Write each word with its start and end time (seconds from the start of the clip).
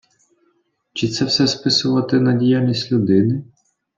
Чи 0.93 1.07
це 1.07 1.25
все 1.25 1.47
списувати 1.47 2.19
на 2.19 2.33
діяльність 2.33 2.91
людини? 2.91 3.43